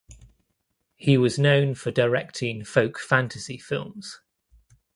[0.95, 4.19] He was known for directing folk fantasy films.